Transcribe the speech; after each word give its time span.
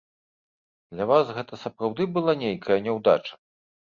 Для 0.93 1.05
вас 1.11 1.25
гэта 1.35 1.59
сапраўды 1.65 2.07
была 2.15 2.33
нейкая 2.43 2.79
няўдача? 2.87 3.33